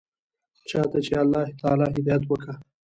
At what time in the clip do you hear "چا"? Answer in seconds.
0.69-0.81